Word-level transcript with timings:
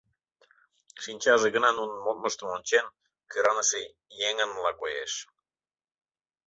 Шинчаже 1.03 1.47
гына, 1.55 1.69
нунын 1.79 1.99
модмыштым 2.05 2.47
ончен, 2.55 2.85
кӧраныше 3.31 3.81
еҥынла 4.27 4.71
коеш. 4.81 5.13